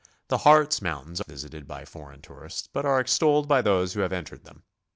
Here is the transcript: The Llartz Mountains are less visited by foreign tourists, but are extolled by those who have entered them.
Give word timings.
The 0.29 0.39
Llartz 0.39 0.81
Mountains 0.81 1.21
are 1.21 1.25
less 1.27 1.31
visited 1.41 1.67
by 1.67 1.85
foreign 1.85 2.23
tourists, 2.23 2.67
but 2.73 2.87
are 2.87 2.99
extolled 2.99 3.47
by 3.47 3.61
those 3.61 3.93
who 3.93 3.99
have 3.99 4.11
entered 4.13 4.45
them. 4.45 4.63